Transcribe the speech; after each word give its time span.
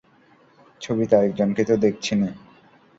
ছবিতে 0.81 1.13
আরেক 1.17 1.31
জনকে 1.39 1.63
তো 1.69 1.75
দেখিসিনি। 1.83 2.29